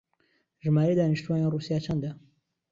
ژمارەی 0.63 0.97
دانیشتووانی 0.99 1.51
ڕووسیا 1.53 1.77
چەندە؟ 1.85 2.11